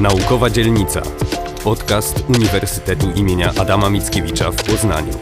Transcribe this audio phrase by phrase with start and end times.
[0.00, 1.02] Naukowa Dzielnica.
[1.64, 5.12] Podcast Uniwersytetu imienia Adama Mickiewicza w Poznaniu.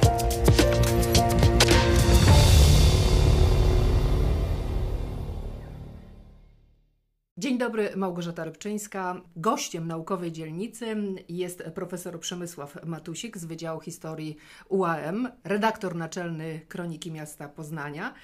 [7.38, 9.20] Dzień dobry, Małgorzata Rybczyńska.
[9.36, 10.96] Gościem naukowej dzielnicy
[11.28, 14.36] jest profesor Przemysław Matusik z Wydziału Historii
[14.68, 18.14] UAM, redaktor naczelny Kroniki Miasta Poznania.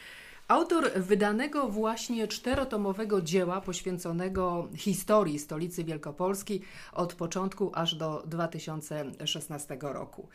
[0.50, 6.62] Autor wydanego właśnie czterotomowego dzieła poświęconego historii stolicy Wielkopolski
[6.92, 10.28] od początku aż do 2016 roku.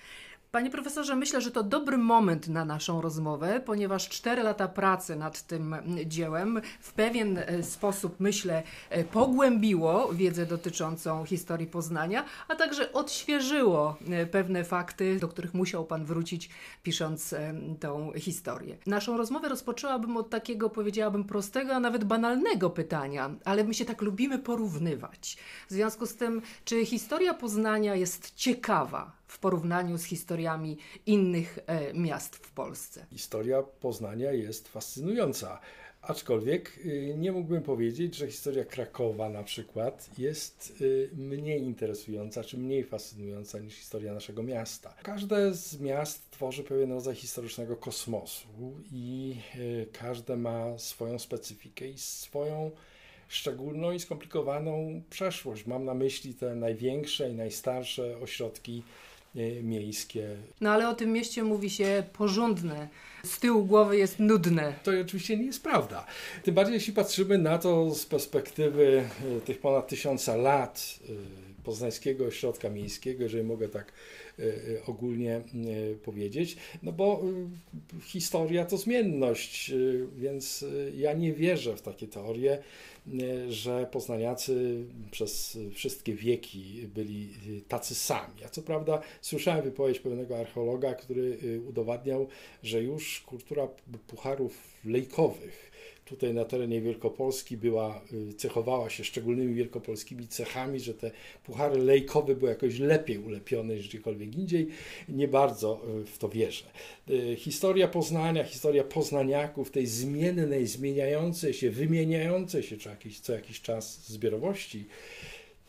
[0.55, 5.41] Panie profesorze, myślę, że to dobry moment na naszą rozmowę, ponieważ cztery lata pracy nad
[5.41, 12.94] tym dziełem w pewien e, sposób, myślę, e, pogłębiło wiedzę dotyczącą historii Poznania, a także
[12.94, 16.49] odświeżyło e, pewne fakty, do których musiał Pan wrócić,
[16.84, 17.35] pisząc
[17.80, 18.77] tą historię.
[18.85, 24.02] Naszą rozmowę rozpoczęłabym od takiego, powiedziałabym, prostego, a nawet banalnego pytania, ale my się tak
[24.02, 25.38] lubimy porównywać.
[25.70, 29.24] W związku z tym, czy historia Poznania jest ciekawa?
[29.27, 33.05] W porównaniu z historiami innych e, miast w Polsce.
[33.12, 35.59] Historia Poznania jest fascynująca.
[36.07, 42.57] Aczkolwiek y, nie mógłbym powiedzieć, że historia Krakowa na przykład jest y, mniej interesująca czy
[42.57, 44.93] mniej fascynująca niż historia naszego miasta.
[45.03, 48.48] Każde z miast tworzy pewien rodzaj historycznego kosmosu
[48.91, 52.71] i y, każde ma swoją specyfikę i swoją
[53.27, 55.65] szczególną i skomplikowaną przeszłość.
[55.65, 58.84] Mam na myśli te największe i najstarsze ośrodki
[59.64, 60.36] miejskie.
[60.62, 62.88] No ale o tym mieście mówi się porządne.
[63.26, 64.74] Z tyłu głowy jest nudne.
[64.84, 66.06] To oczywiście nie jest prawda.
[66.44, 69.03] Tym bardziej jeśli patrzymy na to z perspektywy
[69.38, 73.94] e, tych ponad tysiąca lat e, poznańskiego ośrodka miejskiego, jeżeli mogę tak
[74.88, 75.42] ogólnie
[76.03, 77.24] powiedzieć, no bo
[78.03, 79.72] historia to zmienność,
[80.16, 80.66] więc
[80.96, 82.64] ja nie wierzę w takie teorie,
[83.50, 87.30] że poznaniacy przez wszystkie wieki byli
[87.68, 88.34] tacy sami.
[88.42, 91.38] Ja co prawda słyszałem wypowiedź pewnego archeologa, który
[91.68, 92.28] udowadniał,
[92.64, 93.68] że już kultura
[94.08, 95.72] pucharów lejkowych
[96.06, 101.12] tutaj na terenie Wielkopolski była, y, cechowała się szczególnymi wielkopolskimi cechami, że te
[101.44, 104.68] puchary lejkowe były jakoś lepiej ulepione niż gdziekolwiek indziej.
[105.10, 106.66] Nie bardzo y, w to wierzę.
[107.10, 113.62] Y, historia Poznania, historia poznaniaków, tej zmiennej, zmieniającej się, wymieniającej się co jakiś, co jakiś
[113.62, 114.86] czas zbiorowości,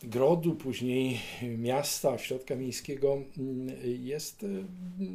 [0.03, 1.21] grodu, później
[1.59, 4.47] miasta, ośrodka miejskiego mm, jest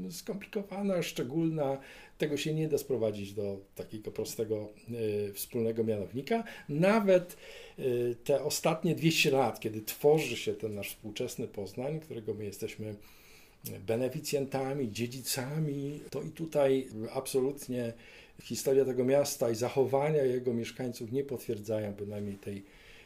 [0.09, 1.77] skomplikowana, szczególna,
[2.21, 4.69] tego się nie da sprowadzić do takiego prostego
[5.29, 6.43] y, wspólnego mianownika.
[6.69, 7.37] Nawet
[7.79, 12.95] y, te ostatnie 200 lat, kiedy tworzy się ten nasz współczesny Poznań, którego my jesteśmy
[13.87, 17.93] beneficjentami, dziedzicami, to i tutaj absolutnie
[18.43, 22.63] historia tego miasta i zachowania jego mieszkańców nie potwierdzają bynajmniej tej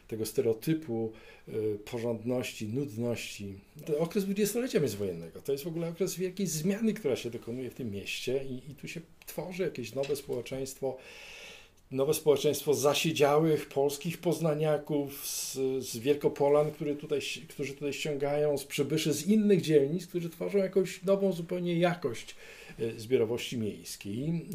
[0.08, 1.12] tego stereotypu
[1.48, 3.54] y, porządności, nudności.
[3.86, 7.74] To okres dwudziestolecia międzywojennego to jest w ogóle okres wielkiej zmiany, która się dokonuje w
[7.74, 10.98] tym mieście i, i tu się tworzy jakieś nowe społeczeństwo
[11.90, 15.54] nowe społeczeństwo zasiedziałych polskich poznaniaków z,
[15.84, 21.02] z Wielkopolan, który tutaj, którzy tutaj ściągają, z przybyszy z innych dzielnic, którzy tworzą jakąś
[21.02, 22.36] nową zupełnie jakość
[22.78, 24.46] e, zbiorowości miejskiej.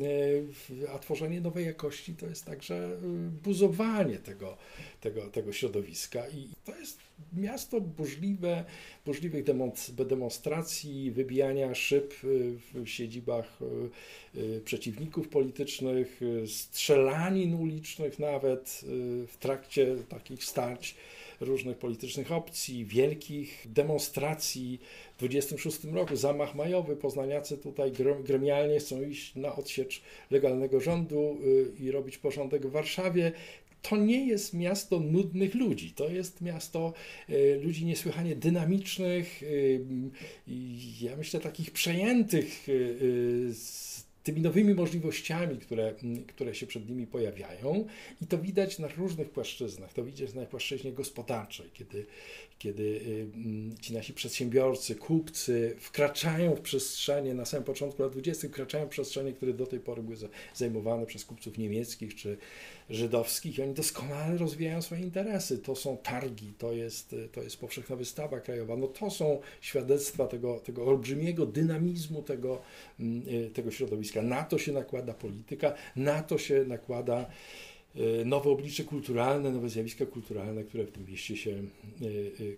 [0.84, 2.97] E, a tworzenie nowej jakości to jest także e,
[3.44, 4.58] buzowanie tego,
[5.02, 6.30] tego, tego środowiska.
[6.30, 8.66] I to jest miasto burzliwe,
[9.06, 9.44] burzliwych
[9.98, 12.14] demonstracji, wybijania szyb
[12.74, 13.59] w siedzibach
[14.66, 18.82] przeciwników politycznych, strzelanin ulicznych nawet
[19.28, 20.96] w trakcie takich starć
[21.42, 24.80] różnych politycznych opcji, wielkich demonstracji.
[25.16, 27.92] W 26 roku zamach majowy, poznaniacy tutaj
[28.24, 30.02] gremialnie chcą iść na odsiecz
[30.32, 31.38] legalnego rządu
[31.80, 33.32] i robić porządek w Warszawie
[33.81, 36.94] to nie jest miasto nudnych ludzi, to jest miasto
[37.30, 39.47] e, ludzi niesłychanie dynamicznych, e,
[41.02, 43.53] ja myślę takich przejętych e,
[44.24, 45.96] tymi nowymi możliwościami, które,
[46.28, 47.86] które się przed nimi pojawiają
[48.22, 49.94] i to widać na różnych płaszczyznach.
[49.94, 52.06] To widać na płaszczyźnie gospodarczej, kiedy,
[52.59, 53.02] kiedy
[53.82, 58.47] ci nasi przedsiębiorcy, kupcy wkraczają w przestrzenie, na samym początku lat 20.
[58.47, 60.17] wkraczają w przestrzenie, które do tej pory były
[60.53, 62.38] zajmowane przez kupców niemieckich czy
[62.91, 65.58] żydowskich i oni doskonale rozwijają swoje interesy.
[65.58, 68.78] To są targi, to jest, to jest powszechna wystawa krajowa.
[68.78, 72.61] No to są świadectwa tego, tego olbrzymiego dynamizmu tego,
[72.99, 74.22] mm, y, tego środowiska.
[74.22, 77.26] Na to się nakłada polityka, na to się nakłada
[78.26, 81.64] nowe oblicze kulturalne, nowe zjawiska kulturalne, które w tym mieście się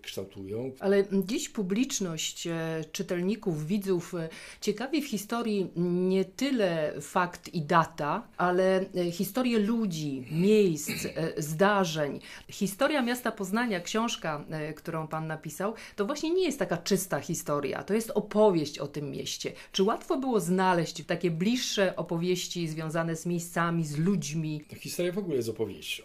[0.01, 0.71] kształtują.
[0.79, 4.29] Ale dziś publiczność e, czytelników, widzów e,
[4.61, 11.07] ciekawi w historii nie tyle fakt i data, ale e, historię ludzi, miejsc,
[11.37, 12.19] zdarzeń.
[12.49, 14.45] Historia miasta Poznania, książka,
[14.75, 19.11] którą pan napisał, to właśnie nie jest taka czysta historia, to jest opowieść o tym
[19.11, 19.51] mieście.
[19.71, 24.63] Czy łatwo było znaleźć takie bliższe opowieści związane z miejscami, z ludźmi?
[24.75, 26.03] Historia ogóle jest opowieścią.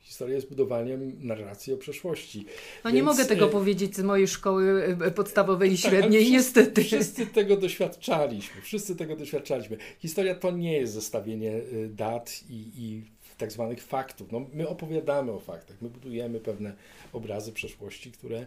[0.00, 2.46] Historia jest budowaniem narracji o przeszłości.
[2.84, 6.32] No nie mogę tego e, powiedzieć z mojej szkoły e, podstawowej i tak, średniej, wszyscy,
[6.32, 6.84] niestety.
[6.84, 8.62] Wszyscy tego doświadczaliśmy.
[8.62, 9.76] Wszyscy tego doświadczaliśmy.
[9.98, 13.02] Historia to nie jest zestawienie e, dat i, i
[13.38, 14.32] tak zwanych faktów.
[14.32, 16.72] No, my opowiadamy o faktach, my budujemy pewne
[17.12, 18.46] obrazy przeszłości, które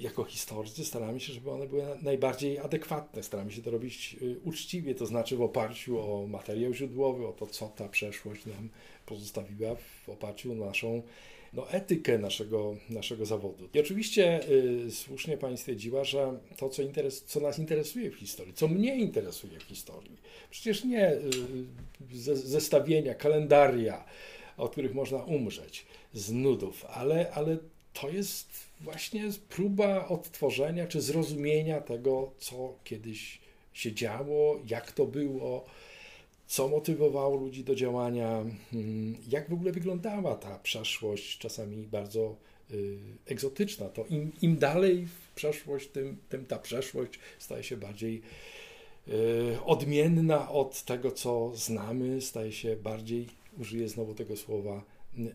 [0.00, 3.22] jako historycy staramy się, żeby one były najbardziej adekwatne.
[3.22, 7.68] Staramy się to robić uczciwie, to znaczy w oparciu o materiał źródłowy, o to, co
[7.68, 8.68] ta przeszłość nam
[9.06, 11.02] pozostawiła w oparciu o naszą
[11.54, 13.68] no, etykę naszego, naszego zawodu.
[13.74, 18.54] I oczywiście y, słusznie Pani stwierdziła, że to, co, interes, co nas interesuje w historii,
[18.54, 20.16] co mnie interesuje w historii,
[20.50, 21.20] przecież nie y,
[22.12, 24.04] ze, zestawienia, kalendaria,
[24.56, 27.58] od których można umrzeć z nudów, ale, ale
[27.94, 28.48] to jest
[28.80, 33.40] właśnie próba odtworzenia czy zrozumienia tego, co kiedyś
[33.72, 35.64] się działo, jak to było,
[36.46, 42.36] co motywowało ludzi do działania, hmm, jak w ogóle wyglądała ta przeszłość, czasami bardzo
[42.70, 43.88] y, egzotyczna.
[43.88, 48.22] To im, im dalej w przeszłość, tym, tym ta przeszłość staje się bardziej
[49.08, 49.12] y,
[49.64, 53.26] odmienna od tego, co znamy, staje się bardziej,
[53.58, 54.84] użyję znowu tego słowa,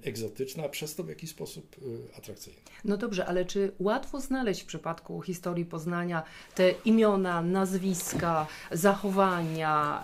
[0.04, 2.60] egzotyczna, a przez to w jakiś sposób y, atrakcyjna.
[2.86, 6.24] No dobrze, ale czy łatwo znaleźć w przypadku historii Poznania
[6.56, 10.02] te imiona, nazwiska, zachowania,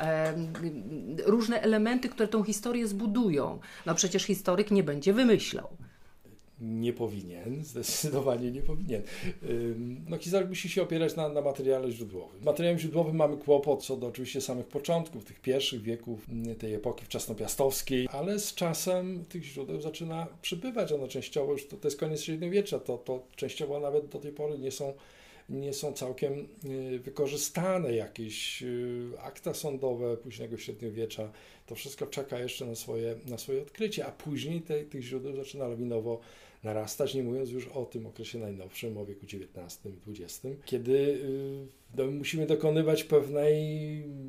[1.25, 3.59] różne elementy, które tą historię zbudują?
[3.85, 5.77] No przecież historyk nie będzie wymyślał
[6.61, 9.01] nie powinien, zdecydowanie nie powinien.
[10.09, 12.43] No, historyk musi się opierać na, na materiale źródłowym.
[12.43, 17.05] Materiałem źródłowym mamy kłopot co do oczywiście samych początków, tych pierwszych wieków mm, tej epoki
[17.05, 20.91] wczesnopiastowskiej, ale z czasem tych źródeł zaczyna przybywać.
[20.91, 24.57] One częściowo już, to, to jest koniec średniowiecza, to, to częściowo nawet do tej pory
[24.57, 24.93] nie są
[25.49, 31.31] nie są całkiem y, wykorzystane jakieś y, akta sądowe późnego średniowiecza.
[31.65, 35.67] To wszystko czeka jeszcze na swoje, na swoje odkrycie, a później te, tych źródeł zaczyna
[35.67, 36.19] lawinowo
[36.63, 42.11] narastać, nie mówiąc już o tym okresie najnowszym, o wieku XIX XX, kiedy y, no,
[42.11, 43.55] musimy dokonywać pewnej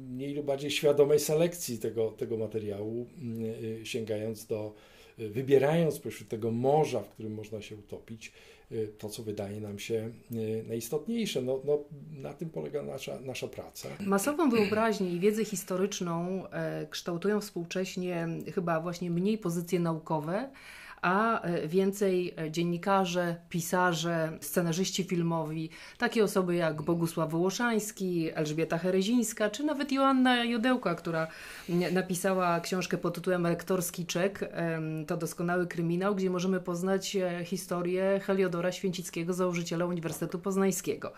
[0.08, 3.06] mniej lub bardziej świadomej selekcji tego, tego materiału,
[3.84, 4.74] sięgając do,
[5.18, 8.32] wybierając pośród tego morza, w którym można się utopić,
[8.98, 11.42] to, co wydaje nam się y, najistotniejsze.
[11.42, 11.78] No, no,
[12.10, 13.88] na tym polega nasza, nasza praca.
[14.00, 20.50] Masową wyobraźnię i wiedzę historyczną e, kształtują współcześnie chyba właśnie mniej pozycje naukowe,
[21.06, 29.50] a e, więcej e, dziennikarze, pisarze, scenarzyści filmowi, takie osoby jak Bogusław Wołoszański, Elżbieta Herezińska,
[29.50, 31.26] czy nawet Joanna Jodełka, która
[31.92, 34.50] napisała książkę pod tytułem Rektorski Czek.
[35.06, 41.12] To doskonały kryminał, gdzie możemy poznać e, historię Heliodora Święcickiego, założyciela Uniwersytetu Poznańskiego.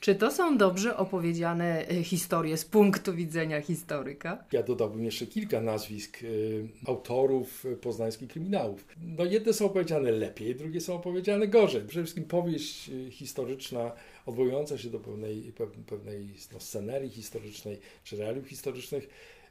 [0.00, 4.44] Czy to są dobrze opowiedziane e, historie z punktu widzenia historyka?
[4.52, 8.86] Ja dodałbym jeszcze kilka nazwisk y, autorów poznańskich kryminałów.
[9.02, 11.82] No jedne są opowiedziane lepiej, drugie są opowiedziane gorzej.
[11.82, 13.92] Przede wszystkim powieść historyczna
[14.26, 15.52] odwołująca się do pewnej,
[15.86, 19.08] pewnej no, scenerii historycznej czy realiów historycznych,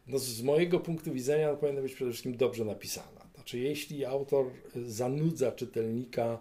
[0.08, 3.28] no z mojego punktu widzenia powinna być przede wszystkim dobrze napisana.
[3.36, 6.38] Znaczy, jeśli autor zanudza czytelnika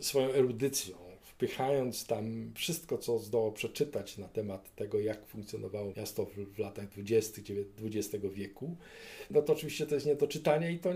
[0.00, 1.09] swoją erudycją,
[1.40, 6.88] wpychając tam wszystko, co zdołał przeczytać na temat tego, jak funkcjonowało miasto w, w latach
[6.88, 7.42] 20.
[7.84, 8.76] XX wieku,
[9.30, 10.90] no to oczywiście to jest nie do czytania i to,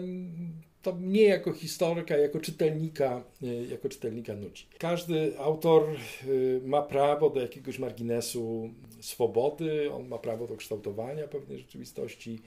[0.82, 4.66] to mnie jako historyka, jako czytelnika, y, jako czytelnika nudzi.
[4.78, 5.82] Każdy autor
[6.26, 8.70] y, ma prawo do jakiegoś marginesu
[9.00, 12.42] swobody, on ma prawo do kształtowania pewnej rzeczywistości,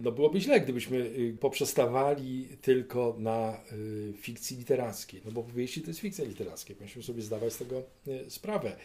[0.00, 5.88] no byłoby źle, gdybyśmy y, poprzestawali tylko na y, fikcji literackiej, no bo powieści to
[5.88, 8.76] jest fikcja literacka, musimy sobie zdawać z tego y, sprawę.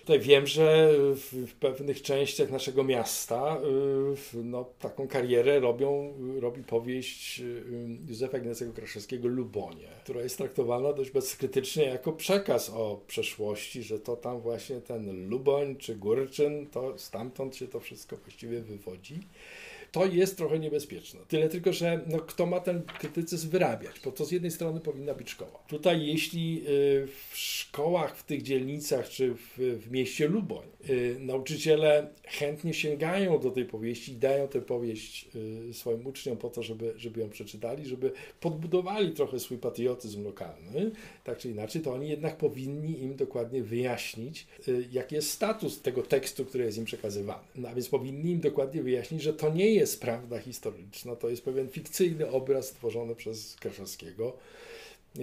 [0.00, 3.60] Tutaj wiem, że w, pewnych częściach naszego miasta
[4.34, 7.42] no, taką karierę robią, robi powieść
[8.08, 14.16] Józefa Ignacego Kraszewskiego Lubonie, która jest traktowana dość bezkrytycznie jako przekaz o przeszłości, że to
[14.16, 19.20] tam właśnie ten Luboń czy Górczyn, to stamtąd się to wszystko właściwie wywodzi.
[19.92, 21.20] To jest trochę niebezpieczne.
[21.28, 24.00] Tyle tylko, że no, kto ma ten krytycyzm wyrabiać?
[24.04, 25.64] Bo to z jednej strony powinna być szkoła.
[25.68, 32.08] Tutaj jeśli y, w szkołach w tych dzielnicach czy w, w mieście Luboń y, nauczyciele
[32.24, 35.28] chętnie sięgają do tej powieści i dają tę powieść
[35.70, 40.90] y, swoim uczniom po to, żeby, żeby ją przeczytali, żeby podbudowali trochę swój patriotyzm lokalny,
[41.24, 44.46] tak czy inaczej, to oni jednak powinni im dokładnie wyjaśnić,
[44.92, 47.44] jaki jest status tego tekstu, który jest im przekazywany.
[47.54, 51.44] No, a więc powinni im dokładnie wyjaśnić, że to nie jest prawda historyczna, to jest
[51.44, 54.36] pewien fikcyjny obraz stworzony przez Kraszewskiego,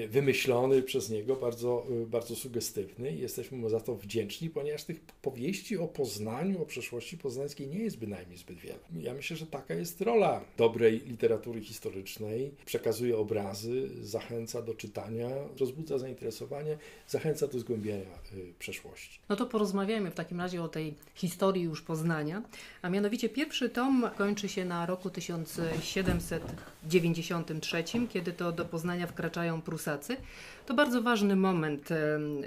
[0.10, 5.78] wymyślony przez niego, bardzo, bardzo sugestywny i jesteśmy mu za to wdzięczni, ponieważ tych powieści
[5.78, 8.80] o Poznaniu, o przeszłości poznańskiej nie jest bynajmniej zbyt wiele.
[9.00, 12.52] Ja myślę, że taka jest rola dobrej literatury historycznej.
[12.66, 19.20] Przekazuje obrazy, zachęca do czytania, rozbudza zainteresowanie, zachęca do zgłębiania y, przeszłości.
[19.30, 22.44] No to porozmawiajmy w takim razie o tej historii już Poznania,
[22.82, 29.83] a mianowicie pierwszy tom kończy się na roku 1793, kiedy to do Poznania wkraczają Prusy
[30.66, 31.90] To bardzo ważny moment,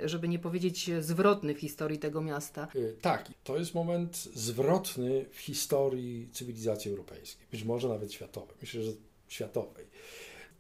[0.05, 2.69] żeby nie powiedzieć zwrotny w historii tego miasta.
[2.75, 8.57] E, tak, to jest moment zwrotny w historii cywilizacji europejskiej, być może nawet światowej.
[8.61, 8.93] Myślę, że
[9.29, 9.87] światowej.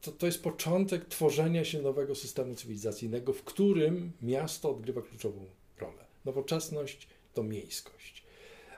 [0.00, 5.46] To, to jest początek tworzenia się nowego systemu cywilizacyjnego, w którym miasto odgrywa kluczową
[5.78, 6.04] rolę.
[6.24, 8.25] Nowoczesność to miejskość.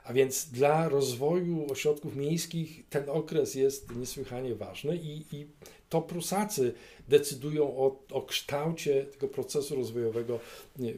[0.03, 5.45] A więc dla rozwoju ośrodków miejskich ten okres jest niesłychanie ważny i, i
[5.89, 6.73] to Prusacy
[7.07, 10.39] decydują o, o kształcie tego procesu rozwojowego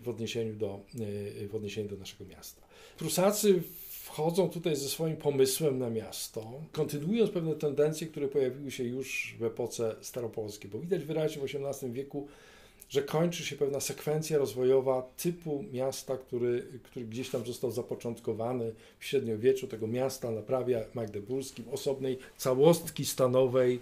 [0.04, 0.80] w odniesieniu, do,
[1.50, 2.62] w odniesieniu do naszego miasta.
[2.98, 3.64] Prusacy
[4.04, 9.44] wchodzą tutaj ze swoim pomysłem na miasto, kontynuując pewne tendencje, które pojawiły się już w
[9.44, 12.28] epoce staropolskiej, bo widać wyraźnie w XVIII wieku,
[12.92, 19.06] że kończy się pewna sekwencja rozwojowa typu miasta, który, który gdzieś tam został zapoczątkowany w
[19.06, 23.80] średniowieczu, tego miasta na prawie magdeburskim, osobnej całostki stanowej,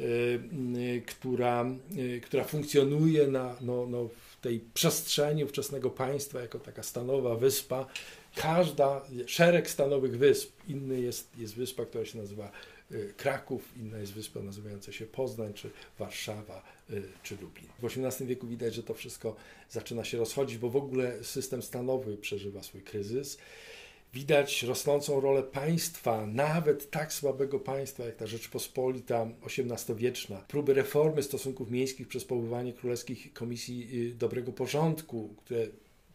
[0.00, 0.40] Y,
[0.76, 1.66] y, która,
[1.98, 7.86] y, która funkcjonuje na, no, no, w tej przestrzeni ówczesnego państwa jako taka stanowa wyspa.
[8.34, 12.52] Każda, szereg stanowych wysp, inny jest, jest wyspa, która się nazywa
[13.16, 16.62] Kraków, inna jest wyspa nazywająca się Poznań, czy Warszawa,
[17.22, 17.68] czy Lublin.
[17.78, 19.36] W XVIII wieku widać, że to wszystko
[19.70, 23.38] zaczyna się rozchodzić, bo w ogóle system stanowy przeżywa swój kryzys
[24.14, 31.70] widać rosnącą rolę państwa, nawet tak słabego państwa jak ta Rzeczpospolita XVIII-wieczna, próby reformy stosunków
[31.70, 35.66] miejskich przez powoływanie królewskich komisji y, dobrego porządku, które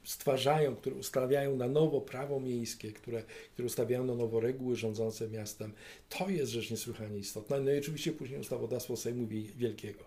[0.07, 3.23] stwarzają, które ustawiają na nowo prawo miejskie, które,
[3.53, 5.73] które ustawiają na nowo reguły rządzące miastem.
[6.09, 7.59] To jest rzecz niesłychanie istotna.
[7.59, 10.03] No i oczywiście później ustawodawstwo Sejmu Wielkiego.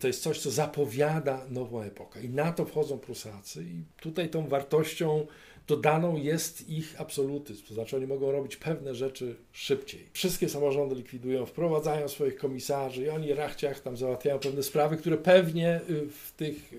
[0.00, 2.22] To jest coś, co zapowiada nową epokę.
[2.22, 5.26] I na to wchodzą Prusacy i tutaj tą wartością
[5.66, 10.06] dodaną jest ich absolutyzm, to znaczy oni mogą robić pewne rzeczy szybciej.
[10.12, 15.80] Wszystkie samorządy likwidują, wprowadzają swoich komisarzy i oni rachciach tam załatwiają pewne sprawy, które pewnie
[15.90, 16.76] y, w tych y,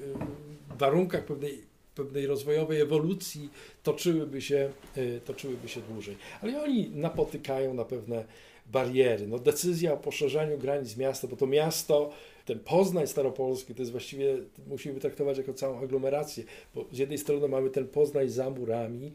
[0.78, 3.50] warunkach pewnej, pewnej rozwojowej ewolucji
[3.84, 6.18] toczyłyby się, y, toczyłyby się dłużej.
[6.42, 8.26] Ale oni napotykają na pewne
[8.66, 9.28] bariery.
[9.28, 12.12] No, decyzja o poszerzeniu granic miasta, bo to miasto
[12.46, 16.44] ten Poznań Staropolski to jest właściwie, musimy traktować jako całą aglomerację,
[16.76, 19.12] bo z jednej strony mamy ten Poznań za murami,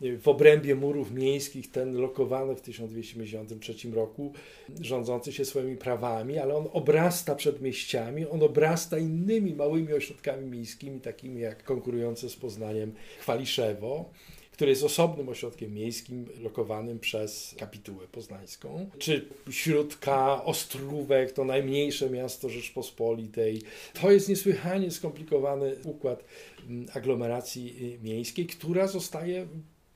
[0.00, 4.32] w obrębie murów miejskich, ten lokowany w 1253 roku,
[4.80, 11.40] rządzący się swoimi prawami, ale on obrasta przedmieściami, on obrasta innymi małymi ośrodkami miejskimi, takimi
[11.40, 14.10] jak konkurujące z Poznaniem Chwaliszewo
[14.54, 22.48] który jest osobnym ośrodkiem miejskim lokowanym przez kapitułę poznańską, czy Śródka, Ostrówek, to najmniejsze miasto
[22.48, 23.62] Rzeczpospolitej.
[24.00, 26.24] To jest niesłychanie skomplikowany układ
[26.68, 29.46] mm, aglomeracji y, miejskiej, która zostaje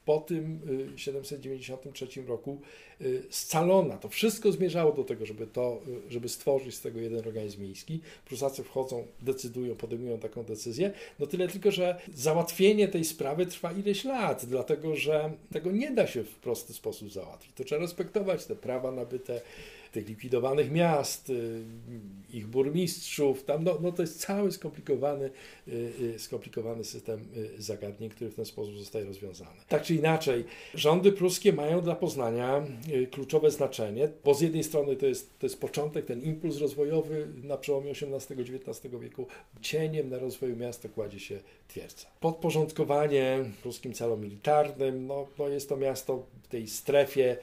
[0.09, 0.61] po tym
[0.97, 2.61] 793 y, roku
[3.01, 3.97] y, scalona.
[3.97, 8.01] To wszystko zmierzało do tego, żeby, to, y, żeby stworzyć z tego jeden organizm miejski.
[8.25, 10.93] Prusacy wchodzą, decydują, podejmują taką decyzję.
[11.19, 16.07] No tyle tylko, że załatwienie tej sprawy trwa ileś lat, dlatego że tego nie da
[16.07, 17.53] się w prosty sposób załatwić.
[17.55, 19.41] To trzeba respektować te prawa nabyte
[19.99, 21.63] tych likwidowanych miast, y,
[22.33, 25.31] ich burmistrzów, tam no, no to jest cały skomplikowany,
[25.69, 27.25] y, y, skomplikowany system
[27.59, 29.51] zagadnień, który w ten sposób zostaje rozwiązany.
[29.69, 32.67] Tak czy inaczej, rządy pruskie mają dla Poznania
[33.11, 37.57] kluczowe znaczenie, bo z jednej strony to jest, to jest początek, ten impuls rozwojowy na
[37.57, 39.27] przełomie XVIII-XIX wieku,
[39.61, 42.07] cieniem na rozwoju miasta kładzie się twierdza.
[42.21, 47.37] Podporządkowanie pruskim celom militarnym, no, no jest to miasto w tej strefie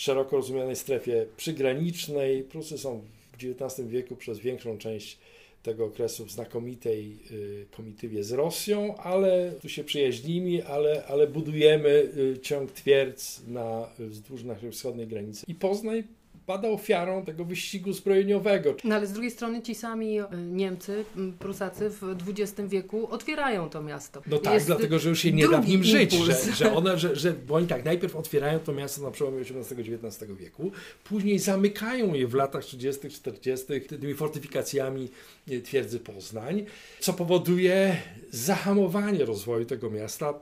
[0.00, 2.42] szeroko rozumianej strefie przygranicznej.
[2.42, 3.02] Prusy są
[3.32, 5.18] w XIX wieku przez większą część
[5.62, 11.88] tego okresu w znakomitej y, komitywie z Rosją, ale tu się przyjaźnimy, ale, ale budujemy
[11.88, 15.44] y, ciąg twierdz na, wzdłuż naszej wschodniej granicy.
[15.48, 16.02] I Poznań
[16.50, 18.74] pada ofiarą tego wyścigu zbrojeniowego.
[18.84, 21.04] No ale z drugiej strony ci sami e, Niemcy,
[21.38, 24.22] Prusacy w XX wieku otwierają to miasto.
[24.26, 26.98] No tak, Jest dlatego, że już się nie da w nim żyć, że, że, one,
[26.98, 30.72] że, że, bo oni tak, najpierw otwierają to miasto na przełomie XVIII-XIX wieku,
[31.04, 33.66] później zamykają je w latach 30., 40.
[33.80, 35.08] tymi fortyfikacjami
[35.50, 36.66] e, twierdzy Poznań,
[37.00, 37.96] co powoduje
[38.30, 40.34] zahamowanie rozwoju tego miasta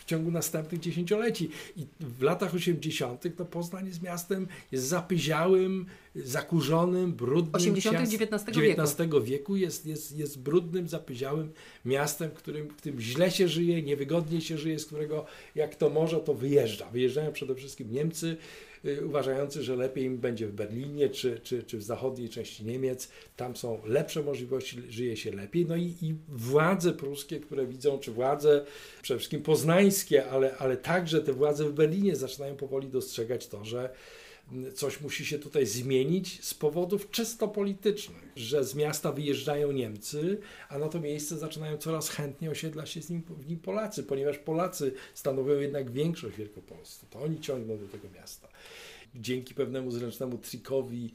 [0.00, 1.50] w ciągu następnych dziesięcioleci.
[1.76, 3.36] I w latach 80.
[3.36, 7.96] to Poznań jest miastem, jest zapyziałym, małym, zakurzonym, brudnym 80.
[7.96, 11.52] XIX wieku, XIX wieku jest, jest, jest brudnym, zapyziałym
[11.84, 15.90] miastem, w którym, w którym źle się żyje, niewygodnie się żyje, z którego jak to
[15.90, 16.90] może, to wyjeżdża.
[16.90, 18.36] Wyjeżdżają przede wszystkim Niemcy,
[18.84, 23.08] y, uważający, że lepiej im będzie w Berlinie czy, czy, czy w zachodniej części Niemiec.
[23.36, 25.66] Tam są lepsze możliwości, żyje się lepiej.
[25.66, 28.64] No i, i władze pruskie, które widzą, czy władze
[29.02, 33.90] przede wszystkim poznańskie, ale, ale także te władze w Berlinie zaczynają powoli dostrzegać to, że
[34.74, 40.78] coś musi się tutaj zmienić z powodów czysto politycznych, że z miasta wyjeżdżają Niemcy, a
[40.78, 44.94] na to miejsce zaczynają coraz chętniej osiedlać się z nim, w nim Polacy, ponieważ Polacy
[45.14, 47.06] stanowią jednak większość Wielkopolski.
[47.10, 48.48] To oni ciągną do tego miasta.
[49.14, 51.12] Dzięki pewnemu zręcznemu trikowi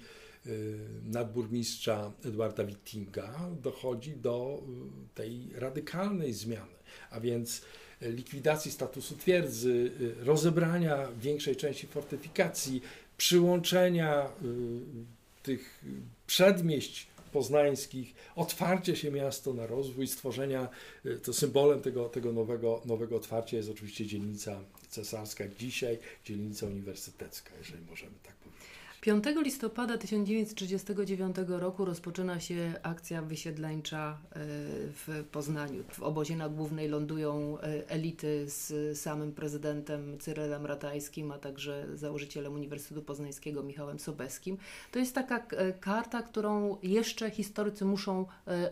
[0.48, 4.64] y, nadburmistrza Edwarda Wittinga dochodzi do
[5.12, 6.76] y, tej radykalnej zmiany,
[7.10, 7.62] a więc
[8.02, 12.82] likwidacji statusu twierdzy, y, rozebrania większej części fortyfikacji,
[13.20, 15.84] przyłączenia y, tych
[16.28, 20.70] przedmieść poznańskich, otwarcie się miasto na rozwój, stworzenia,
[21.06, 24.60] y, to symbolem tego, tego nowego, nowego otwarcia jest oczywiście dzielnica
[24.90, 28.36] cesarska, dzisiaj dzielnica uniwersytecka, jeżeli możemy tak
[29.02, 34.36] 5 listopada 1939 roku rozpoczyna się akcja wysiedleńcza e,
[34.92, 35.84] w Poznaniu.
[35.92, 42.54] W obozie na Głównej lądują e, elity z samym prezydentem Cyrylem Ratajskim, a także założycielem
[42.54, 44.58] Uniwersytetu Poznańskiego Michałem Sobeskim.
[44.92, 48.26] To jest taka e, karta, którą jeszcze historycy muszą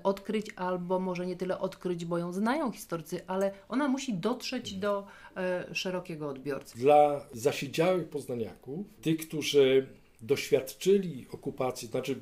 [0.04, 5.08] odkryć, albo może nie tyle odkryć, bo ją znają historycy, ale ona musi dotrzeć do
[5.74, 6.78] szerokiego odbiorcy.
[6.78, 9.88] Dla zasiedziałych poznaniaków, tych, którzy
[10.22, 12.20] doświadczyli okupacji, znaczy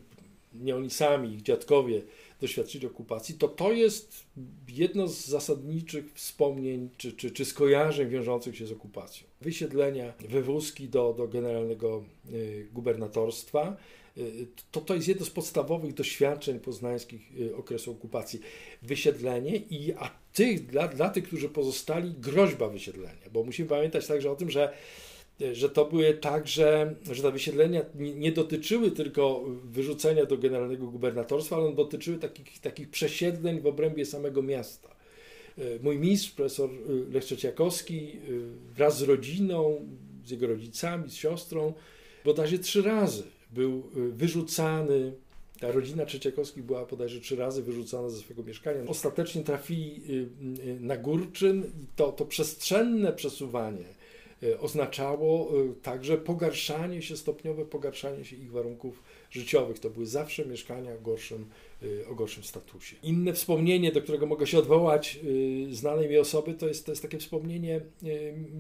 [0.54, 2.02] nie oni sami, ich dziadkowie
[2.42, 4.26] doświadczyli okupacji, to to jest
[4.68, 9.28] jedno z zasadniczych wspomnień czy, czy, czy skojarzeń wiążących się z okupacją.
[9.42, 13.78] Wysiedlenia, wywózki do, do generalnego y, gubernatorstwa,
[14.18, 18.40] y, to, to jest jedno z podstawowych doświadczeń poznańskich y, okresu okupacji.
[18.82, 24.32] Wysiedlenie i a tych, dla, dla tych, którzy pozostali, groźba wysiedlenia, bo musimy pamiętać także
[24.32, 24.74] o tym, że
[25.54, 31.74] że to były także, że te wysiedlenia nie dotyczyły tylko wyrzucenia do generalnego gubernatorstwa, ale
[31.74, 34.96] dotyczyły takich, takich przesiedleń w obrębie samego miasta.
[35.58, 38.18] E, mój mistrz, profesor e, Lech Trzeciakowski, e,
[38.76, 39.88] wraz z rodziną,
[40.26, 41.74] z jego rodzicami, z siostrą,
[42.26, 45.14] bodajże trzy razy był wyrzucany.
[45.60, 48.84] Ta rodzina Trzeciakowskich była bodajże trzy razy wyrzucana ze swojego mieszkania.
[48.88, 50.02] Ostatecznie trafili
[50.80, 54.05] na Górczyn i to, to przestrzenne przesuwanie E,
[54.60, 59.80] oznaczało e, także pogarszanie się, stopniowe pogarszanie się ich warunków życiowych.
[59.80, 61.46] To były zawsze mieszkania o gorszym,
[62.04, 62.96] e, o gorszym statusie.
[63.04, 65.20] Inne wspomnienie, do którego mogę się odwołać
[65.70, 67.82] znanej mi osoby, to jest, to jest takie wspomnienie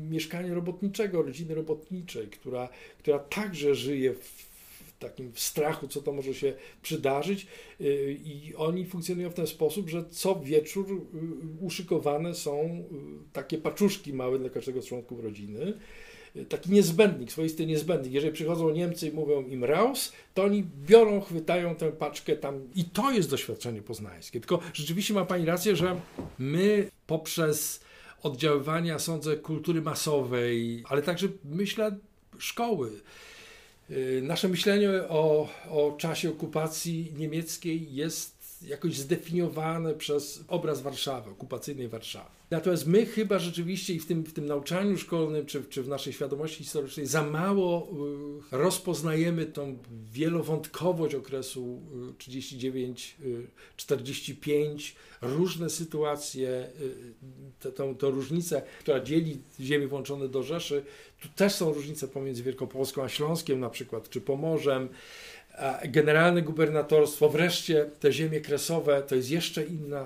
[0.09, 4.54] mieszkania robotniczego, rodziny robotniczej, która, która także żyje w
[4.99, 7.47] takim strachu, co to może się przydarzyć
[7.81, 13.57] y, i oni funkcjonują w ten sposób, że co wieczór y, uszykowane są y, takie
[13.57, 15.73] paczuszki małe dla każdego z członków rodziny,
[16.49, 18.13] taki niezbędnik, swoisty niezbędnik.
[18.13, 22.83] Jeżeli przychodzą Niemcy i mówią im raus, to oni biorą, chwytają tę paczkę tam i
[22.85, 24.39] to jest doświadczenie poznańskie.
[24.39, 26.01] Tylko rzeczywiście ma Pani rację, że
[26.39, 27.83] my poprzez
[28.23, 31.97] oddziaływania, sądzę, kultury masowej, ale także myślę
[32.37, 32.91] szkoły,
[34.21, 42.35] nasze myślenie o, o czasie okupacji niemieckiej jest jakoś zdefiniowane przez obraz Warszawy, okupacyjnej Warszawy.
[42.51, 46.13] Natomiast my chyba rzeczywiście i w tym, w tym nauczaniu szkolnym, czy, czy w naszej
[46.13, 47.89] świadomości historycznej za mało
[48.53, 49.77] y, rozpoznajemy tą
[50.11, 51.81] wielowątkowość okresu
[52.17, 56.69] 39-45, y, różne sytuacje,
[57.65, 60.83] y, tą, różnicę, która dzieli ziemie włączone do Rzeszy.
[61.21, 64.89] Tu też są różnice pomiędzy Wielkopolską a Śląskiem na przykład, czy Pomorzem
[65.85, 70.05] generalne gubernatorstwo, wreszcie te ziemie kresowe, to jest jeszcze inna,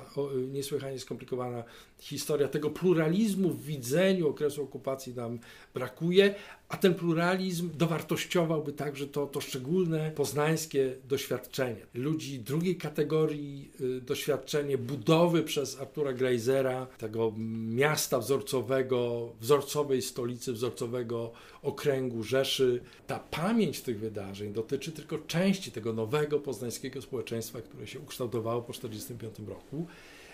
[0.52, 1.64] niesłychanie skomplikowana
[2.00, 2.48] historia.
[2.48, 5.40] Tego pluralizmu w widzeniu okresu okupacji nam
[5.74, 6.36] brakuje,
[6.70, 11.86] a ten pluralizm dowartościowałby także to, to szczególne poznańskie doświadczenie.
[11.94, 17.34] Ludzi drugiej kategorii, y, doświadczenie budowy przez Artura Greisera, tego
[17.68, 21.32] miasta wzorcowego, wzorcowej stolicy, wzorcowego
[21.62, 22.82] okręgu Rzeszy.
[23.08, 28.74] Ta pamięć tych wydarzeń dotyczy tylko części tego nowego poznańskiego społeczeństwa, które się ukształtowało po
[28.74, 29.88] 1945 roku.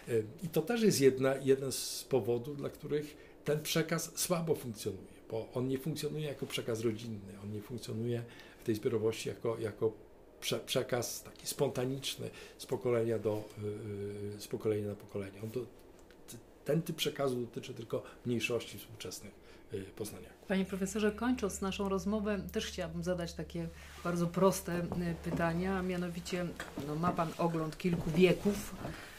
[0.09, 5.15] Y, I to też jest jedna, jeden z powodów, dla których ten przekaz słabo funkcjonuje
[5.29, 8.23] bo on nie funkcjonuje jako przekaz rodzinny, on nie funkcjonuje
[8.61, 9.91] w tej zbiorowości jako, jako
[10.39, 13.43] prze, przekaz taki spontaniczny z pokolenia, do,
[14.33, 15.41] yy, z pokolenia na pokolenie.
[15.43, 15.49] On
[16.65, 19.33] ten typ przekazu dotyczy tylko mniejszości współczesnych
[19.71, 20.47] yy, poznaniaków.
[20.47, 23.67] Panie profesorze, kończąc naszą rozmowę, też chciałabym zadać takie
[24.03, 24.85] bardzo proste y,
[25.23, 26.45] pytania, a mianowicie
[26.87, 28.75] no, ma Pan ogląd kilku wieków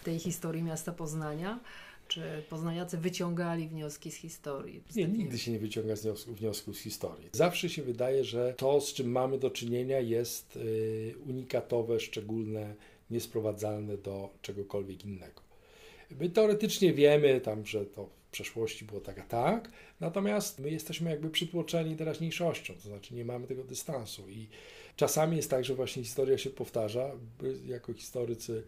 [0.06, 1.60] tej historii miasta Poznania.
[2.08, 4.82] Czy poznaniacy wyciągali wnioski z historii?
[4.96, 5.94] Nie, nigdy się nie wyciąga
[6.26, 7.28] wniosków z historii.
[7.32, 12.74] Zawsze się wydaje, że to, z czym mamy do czynienia, jest y, unikatowe, szczególne,
[13.10, 15.40] niesprowadzalne do czegokolwiek innego.
[16.20, 21.10] My teoretycznie wiemy tam, że to w przeszłości było tak a tak, natomiast my jesteśmy
[21.10, 24.48] jakby przytłoczeni teraźniejszością, to znaczy nie mamy tego dystansu i
[24.96, 27.10] czasami jest tak, że właśnie historia się powtarza.
[27.42, 28.62] My jako historycy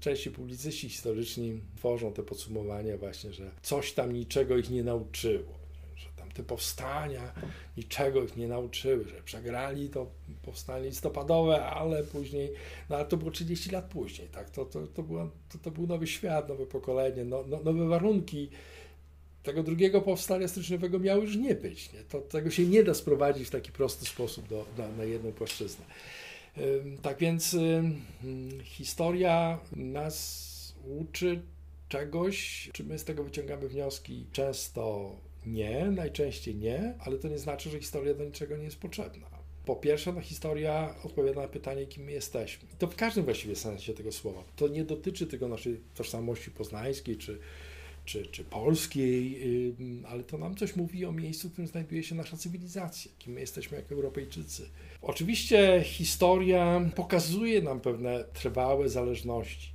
[0.00, 5.52] częściej publicyści historyczni tworzą te podsumowania właśnie, że coś tam niczego ich nie nauczyło,
[5.96, 7.32] że tam te powstania
[7.76, 10.06] niczego ich nie nauczyły, że przegrali to
[10.42, 12.52] powstanie listopadowe, ale później,
[12.90, 15.86] no ale to było 30 lat później, tak, to, to, to, było, to, to był
[15.86, 18.50] nowy świat, nowe pokolenie, no, no, nowe warunki,
[19.42, 21.92] tego drugiego powstania styczniowego miało już nie być.
[21.92, 22.00] Nie?
[22.00, 25.84] To, tego się nie da sprowadzić w taki prosty sposób do, na, na jedną płaszczyznę.
[27.02, 27.56] Tak więc
[28.62, 31.42] historia nas uczy
[31.88, 34.26] czegoś, czy my z tego wyciągamy wnioski?
[34.32, 39.26] Często nie, najczęściej nie, ale to nie znaczy, że historia do niczego nie jest potrzebna.
[39.64, 42.68] Po pierwsze, no, historia odpowiada na pytanie, kim my jesteśmy.
[42.74, 44.44] I to w każdym właściwie sensie tego słowa.
[44.56, 47.38] To nie dotyczy tylko naszej tożsamości poznańskiej czy
[48.04, 49.38] czy, czy polskiej,
[50.08, 53.40] ale to nam coś mówi o miejscu, w którym znajduje się nasza cywilizacja, kim my
[53.40, 54.68] jesteśmy jako Europejczycy.
[55.02, 59.72] Oczywiście historia pokazuje nam pewne trwałe zależności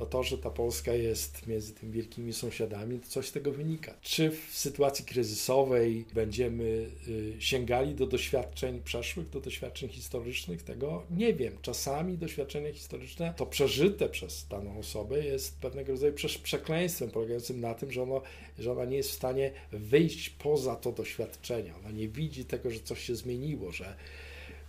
[0.00, 3.94] no to, że ta Polska jest między tymi wielkimi sąsiadami, to coś z tego wynika.
[4.02, 11.34] Czy w sytuacji kryzysowej będziemy y, sięgali do doświadczeń przeszłych, do doświadczeń historycznych, tego nie
[11.34, 11.58] wiem.
[11.62, 17.92] Czasami doświadczenie historyczne, to przeżyte przez daną osobę, jest pewnego rodzaju przekleństwem polegającym na tym,
[17.92, 18.22] że, ono,
[18.58, 21.74] że ona nie jest w stanie wyjść poza to doświadczenie.
[21.76, 23.96] Ona nie widzi tego, że coś się zmieniło, że,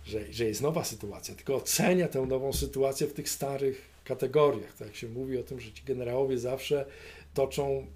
[0.04, 4.76] że, że jest nowa sytuacja, tylko ocenia tę nową sytuację w tych starych kategoriach.
[4.76, 6.86] Tak się mówi o tym, że ci generałowie zawsze
[7.34, 7.86] toczą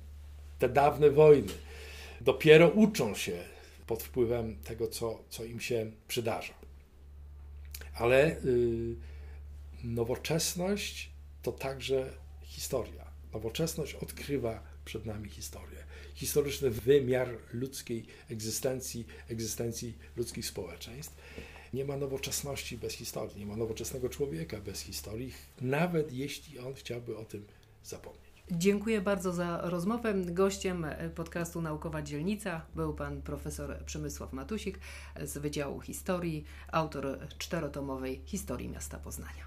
[0.59, 1.53] te dawne wojny.
[2.21, 3.45] Dopiero uczą się
[3.87, 6.55] pod wpływem tego, co, co im się przydarza.
[7.95, 8.97] Ale yy,
[9.85, 11.11] nowoczesność
[11.43, 12.11] to także
[12.43, 13.13] historia.
[13.33, 15.79] Nowoczesność odkrywa przed nami historię.
[16.15, 21.17] Historyczny wymiar ludzkiej egzystencji, egzystencji ludzkich społeczeństw.
[21.73, 27.17] Nie ma nowoczesności bez historii, nie ma nowoczesnego człowieka bez historii, nawet jeśli on chciałby
[27.17, 27.47] o tym
[27.85, 28.33] zapomnieć.
[28.51, 30.15] Dziękuję bardzo za rozmowę.
[30.15, 34.79] Gościem podcastu Naukowa Dzielnica był pan profesor Przemysław Matusik
[35.25, 39.47] z Wydziału Historii, autor czterotomowej Historii Miasta Poznania.